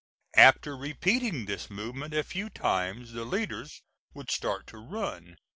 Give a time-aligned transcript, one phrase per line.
[0.35, 3.83] After repeating this movement a few times the leaders
[4.15, 5.35] would start to run.